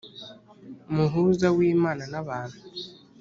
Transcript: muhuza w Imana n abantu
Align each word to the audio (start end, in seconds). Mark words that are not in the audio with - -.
muhuza 0.95 1.47
w 1.55 1.57
Imana 1.73 2.03
n 2.13 2.15
abantu 2.21 2.57